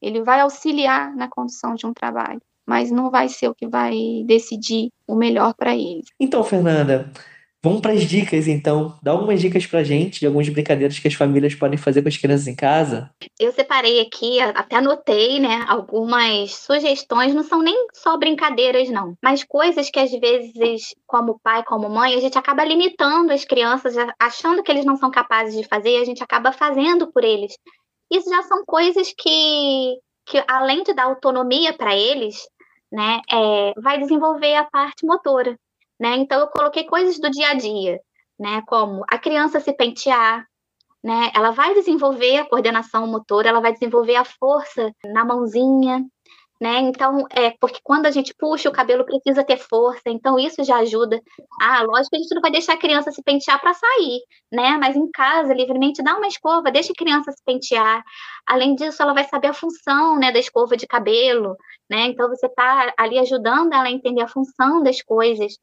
[0.00, 3.94] Ele vai auxiliar na condução de um trabalho, mas não vai ser o que vai
[4.24, 6.02] decidir o melhor para ele.
[6.18, 7.12] Então, Fernanda,
[7.60, 8.96] Vamos para as dicas, então.
[9.02, 12.16] Dá algumas dicas para gente de algumas brincadeiras que as famílias podem fazer com as
[12.16, 13.10] crianças em casa.
[13.38, 17.34] Eu separei aqui, até anotei, né, algumas sugestões.
[17.34, 22.14] Não são nem só brincadeiras, não, mas coisas que às vezes, como pai, como mãe,
[22.14, 26.02] a gente acaba limitando as crianças, achando que eles não são capazes de fazer, e
[26.02, 27.58] a gente acaba fazendo por eles.
[28.08, 32.36] Isso já são coisas que, que além de dar autonomia para eles,
[32.92, 35.58] né, é, vai desenvolver a parte motora
[35.98, 36.16] né?
[36.16, 38.00] Então eu coloquei coisas do dia a dia,
[38.38, 38.62] né?
[38.66, 40.46] Como a criança se pentear,
[41.02, 41.30] né?
[41.34, 46.04] Ela vai desenvolver a coordenação motora, ela vai desenvolver a força na mãozinha,
[46.60, 46.80] né?
[46.80, 50.78] Então, é porque quando a gente puxa o cabelo precisa ter força, então isso já
[50.78, 51.20] ajuda.
[51.60, 54.20] Ah, lógico que a gente não vai deixar a criança se pentear para sair,
[54.52, 54.76] né?
[54.76, 58.02] Mas em casa, livremente, dá uma escova, deixa a criança se pentear.
[58.46, 61.56] Além disso, ela vai saber a função, né, da escova de cabelo,
[61.88, 62.06] né?
[62.06, 65.56] Então você está ali ajudando ela a entender a função das coisas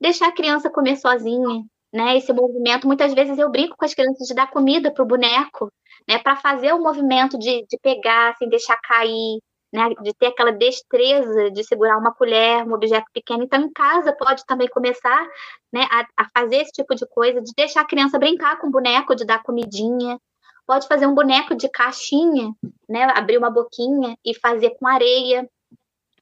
[0.00, 2.16] deixar a criança comer sozinha, né?
[2.16, 5.70] Esse movimento, muitas vezes eu brinco com as crianças de dar comida para o boneco,
[6.08, 6.18] né?
[6.18, 9.38] Para fazer o movimento de, de pegar, assim, deixar cair,
[9.72, 9.90] né?
[10.02, 13.44] De ter aquela destreza de segurar uma colher, um objeto pequeno.
[13.44, 15.26] Então, em casa pode também começar,
[15.72, 15.86] né?
[15.90, 19.14] A, a fazer esse tipo de coisa, de deixar a criança brincar com o boneco,
[19.14, 20.18] de dar comidinha.
[20.66, 22.52] Pode fazer um boneco de caixinha,
[22.88, 23.04] né?
[23.14, 25.48] Abrir uma boquinha e fazer com areia,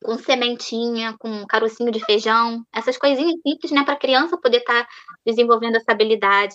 [0.02, 4.84] com sementinha, com carocinho de feijão, essas coisinhas simples, né, para a criança poder estar
[4.84, 4.88] tá
[5.26, 6.54] desenvolvendo essa habilidade.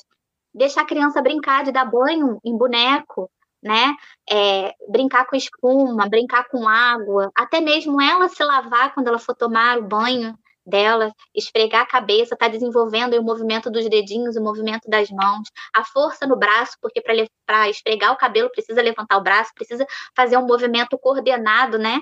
[0.53, 3.29] Deixar a criança brincar de dar banho em boneco,
[3.62, 3.95] né?
[4.29, 9.36] É, brincar com espuma, brincar com água, até mesmo ela se lavar quando ela for
[9.36, 14.89] tomar o banho dela, esfregar a cabeça, tá desenvolvendo o movimento dos dedinhos, o movimento
[14.89, 19.51] das mãos, a força no braço, porque para esfregar o cabelo precisa levantar o braço,
[19.53, 21.99] precisa fazer um movimento coordenado, né?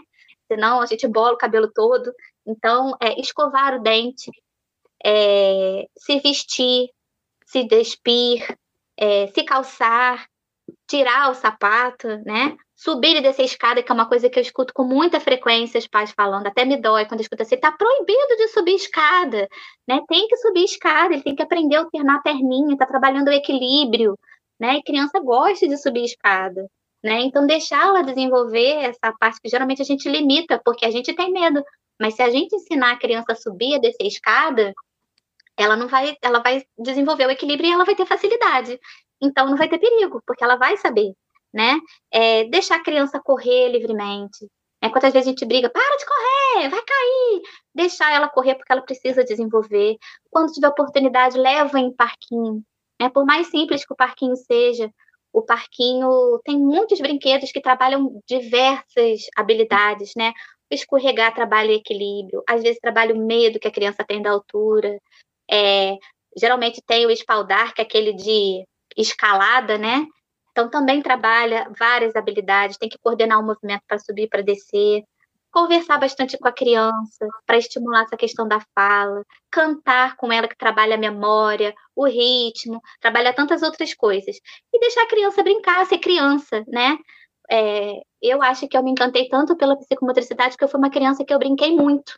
[0.52, 2.12] Senão a gente bola o cabelo todo.
[2.46, 4.30] Então, é, escovar o dente,
[5.04, 6.90] é, se vestir,
[7.46, 8.46] se despir,
[8.98, 10.26] é, se calçar,
[10.88, 12.58] tirar o sapato, né?
[12.76, 15.78] Subir e descer a escada, que é uma coisa que eu escuto com muita frequência
[15.80, 19.48] os pais falando, até me dói quando eu escuto assim, tá proibido de subir escada,
[19.88, 20.02] né?
[20.08, 23.34] Tem que subir escada, ele tem que aprender a alternar a perninha, tá trabalhando o
[23.34, 24.18] equilíbrio,
[24.60, 24.78] né?
[24.78, 26.68] E criança gosta de subir escada.
[27.04, 27.22] Né?
[27.22, 31.64] Então, deixá-la desenvolver essa parte que geralmente a gente limita, porque a gente tem medo.
[32.00, 34.74] Mas se a gente ensinar a criança a subir, a descer a escada,
[35.58, 38.80] ela não vai, ela vai desenvolver o equilíbrio e ela vai ter facilidade.
[39.22, 41.14] Então, não vai ter perigo, porque ela vai saber,
[41.54, 41.80] né?
[42.12, 44.48] É, deixar a criança correr livremente.
[44.84, 47.42] É, quantas vezes a gente briga, para de correr, vai cair.
[47.74, 49.98] Deixar ela correr porque ela precisa desenvolver.
[50.32, 52.64] Quando tiver oportunidade, leva em parquinho.
[53.00, 53.10] Né?
[53.10, 54.92] Por mais simples que o parquinho seja,
[55.34, 60.34] o parquinho tem muitos brinquedos que trabalham diversas habilidades, né?
[60.70, 64.98] Escorregar trabalha equilíbrio, às vezes trabalha o medo que a criança tem da altura.
[65.50, 65.96] É,
[66.38, 68.66] geralmente tem o espaldar, que é aquele de
[68.98, 70.06] escalada, né?
[70.52, 75.04] Então também trabalha várias habilidades, tem que coordenar o movimento para subir, para descer
[75.52, 80.58] conversar bastante com a criança para estimular essa questão da fala, cantar com ela que
[80.58, 84.38] trabalha a memória, o ritmo, trabalha tantas outras coisas
[84.74, 86.98] e deixar a criança brincar, ser criança, né?
[87.52, 91.26] É, eu acho que eu me encantei tanto pela psicomotricidade que eu fui uma criança
[91.26, 92.14] que eu brinquei muito.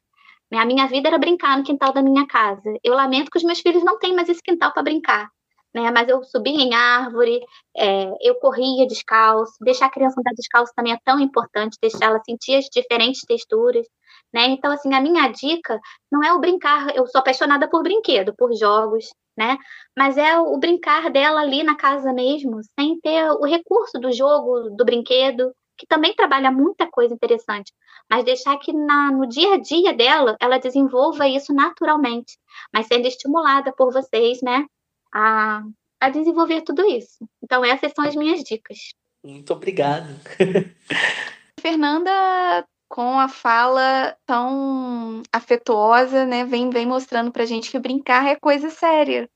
[0.54, 2.78] A minha vida era brincar no quintal da minha casa.
[2.84, 5.30] Eu lamento que os meus filhos não têm mais esse quintal para brincar
[5.74, 5.92] né?
[5.92, 7.42] Mas eu subia em árvore,
[7.76, 12.22] é, eu corria descalço, deixar a criança andar descalço também é tão importante, deixar ela
[12.24, 13.86] sentir as diferentes texturas,
[14.34, 14.48] né?
[14.48, 15.80] Então, assim, a minha dica
[16.12, 19.06] não é o brincar, eu sou apaixonada por brinquedo, por jogos,
[19.38, 19.58] né?
[19.98, 24.70] Mas é o brincar dela ali na casa mesmo, sem ter o recurso do jogo,
[24.76, 27.74] do brinquedo, que também trabalha muita coisa interessante,
[28.10, 32.38] mas deixar que na, no dia a dia dela ela desenvolva isso naturalmente,
[32.74, 34.66] mas sendo estimulada por vocês, né?
[35.14, 35.64] A,
[36.02, 37.26] a desenvolver tudo isso.
[37.42, 38.94] Então, essas são as minhas dicas.
[39.24, 40.08] Muito obrigado.
[41.62, 48.36] Fernanda, com a fala tão afetuosa, né, vem, vem mostrando pra gente que brincar é
[48.36, 49.30] coisa séria.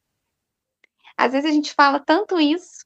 [1.17, 2.85] Às vezes a gente fala tanto isso,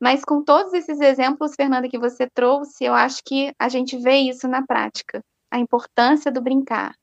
[0.00, 4.16] mas com todos esses exemplos, Fernanda, que você trouxe, eu acho que a gente vê
[4.16, 6.94] isso na prática, a importância do brincar.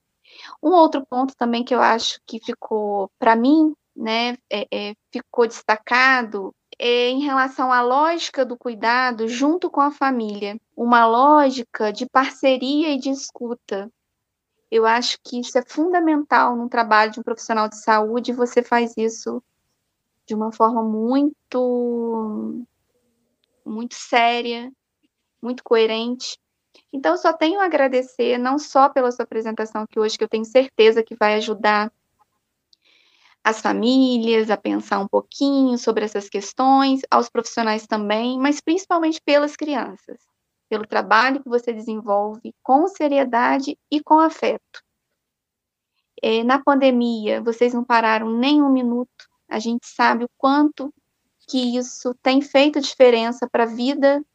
[0.61, 5.47] Um outro ponto também que eu acho que ficou, para mim, né, é, é, ficou
[5.47, 12.05] destacado é em relação à lógica do cuidado junto com a família, uma lógica de
[12.05, 13.89] parceria e de escuta.
[14.69, 18.61] Eu acho que isso é fundamental no trabalho de um profissional de saúde, e você
[18.61, 19.41] faz isso
[20.25, 22.65] de uma forma muito
[23.65, 24.71] muito séria,
[25.41, 26.37] muito coerente.
[26.91, 30.45] Então, só tenho a agradecer, não só pela sua apresentação aqui hoje, que eu tenho
[30.45, 31.91] certeza que vai ajudar
[33.45, 39.55] as famílias a pensar um pouquinho sobre essas questões, aos profissionais também, mas principalmente pelas
[39.55, 40.17] crianças,
[40.67, 44.81] pelo trabalho que você desenvolve com seriedade e com afeto.
[46.23, 50.91] É, na pandemia, vocês não pararam nem um minuto, a gente sabe o quanto
[51.47, 54.25] que isso tem feito diferença para a vida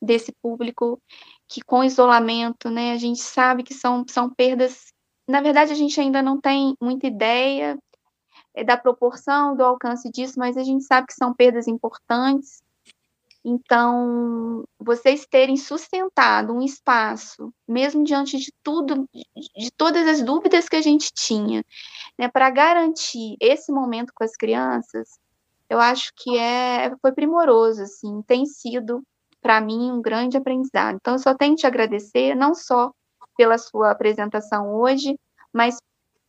[0.00, 1.02] desse público,
[1.48, 4.92] que com isolamento, né, a gente sabe que são, são perdas.
[5.26, 7.76] Na verdade, a gente ainda não tem muita ideia
[8.64, 12.62] da proporção, do alcance disso, mas a gente sabe que são perdas importantes.
[13.44, 19.08] Então, vocês terem sustentado um espaço, mesmo diante de tudo,
[19.56, 21.64] de todas as dúvidas que a gente tinha,
[22.18, 25.08] né, para garantir esse momento com as crianças,
[25.70, 29.02] eu acho que é foi primoroso, assim, tem sido
[29.40, 30.96] para mim um grande aprendizado.
[30.96, 32.90] Então, eu só tenho te agradecer, não só
[33.36, 35.16] pela sua apresentação hoje,
[35.52, 35.76] mas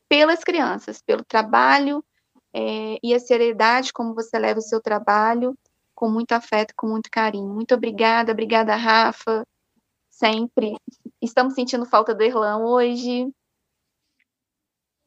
[0.07, 2.03] pelas crianças, pelo trabalho
[2.57, 5.55] é, e a seriedade como você leva o seu trabalho,
[5.93, 7.53] com muito afeto, com muito carinho.
[7.53, 9.45] Muito obrigada, obrigada, Rafa,
[10.09, 10.75] sempre.
[11.21, 13.31] Estamos sentindo falta do Erlan hoje.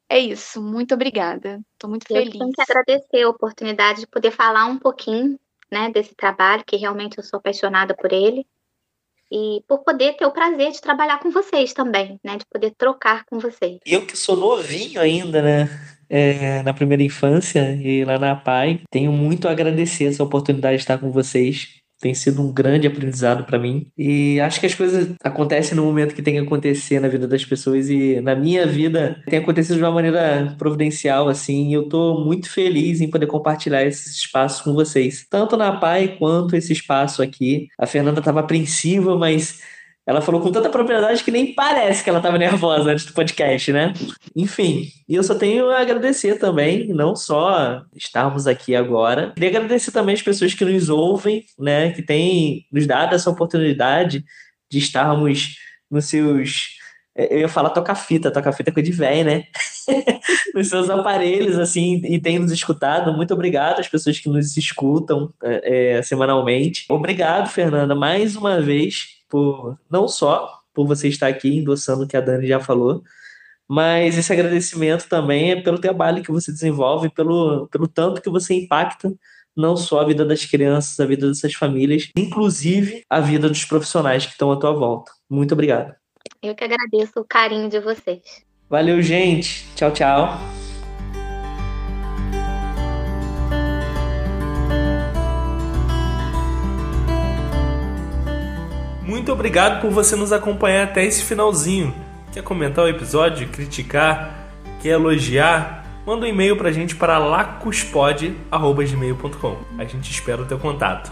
[0.08, 1.60] É isso, muito obrigada.
[1.72, 2.34] Estou muito eu feliz.
[2.34, 5.38] Eu tenho que agradecer a oportunidade de poder falar um pouquinho
[5.72, 8.46] né, desse trabalho, que realmente eu sou apaixonada por ele,
[9.30, 13.24] e por poder ter o prazer de trabalhar com vocês também, né, de poder trocar
[13.24, 13.78] com vocês.
[13.84, 19.12] Eu que sou novinho ainda, né, é, na primeira infância e lá na PAI, tenho
[19.12, 23.58] muito a agradecer essa oportunidade de estar com vocês tem sido um grande aprendizado para
[23.58, 23.86] mim.
[23.96, 27.44] E acho que as coisas acontecem no momento que tem que acontecer na vida das
[27.44, 32.24] pessoas e na minha vida tem acontecido de uma maneira providencial assim, e eu tô
[32.24, 37.22] muito feliz em poder compartilhar esse espaço com vocês, tanto na PAI quanto esse espaço
[37.22, 37.68] aqui.
[37.78, 39.60] A Fernanda estava apreensiva, mas
[40.10, 43.72] ela falou com tanta propriedade que nem parece que ela estava nervosa antes do podcast,
[43.72, 43.94] né?
[44.34, 49.92] Enfim, e eu só tenho a agradecer também, não só estarmos aqui agora, queria agradecer
[49.92, 51.92] também as pessoas que nos ouvem, né?
[51.92, 54.24] Que têm nos dado essa oportunidade
[54.68, 55.54] de estarmos
[55.88, 56.70] nos seus.
[57.14, 59.44] Eu ia falar toca fita, toca fita é coisa de velho, né?
[60.56, 63.12] nos seus aparelhos, assim, e tem nos escutado.
[63.12, 66.86] Muito obrigado às pessoas que nos escutam é, é semanalmente.
[66.88, 72.16] Obrigado, Fernanda, mais uma vez por não só por você estar aqui endossando o que
[72.16, 73.02] a Dani já falou,
[73.68, 78.54] mas esse agradecimento também é pelo trabalho que você desenvolve, pelo, pelo tanto que você
[78.54, 79.14] impacta
[79.56, 84.26] não só a vida das crianças, a vida dessas famílias, inclusive a vida dos profissionais
[84.26, 85.12] que estão à tua volta.
[85.28, 85.94] Muito obrigado.
[86.42, 88.22] Eu que agradeço o carinho de vocês.
[88.68, 89.66] Valeu, gente.
[89.74, 90.59] Tchau, tchau.
[99.10, 101.92] Muito obrigado por você nos acompanhar até esse finalzinho.
[102.32, 104.48] Quer comentar o episódio, criticar,
[104.80, 105.84] quer elogiar?
[106.06, 109.56] Manda um e-mail pra gente para lacuspod.gmail.com.
[109.76, 111.10] A gente espera o teu contato.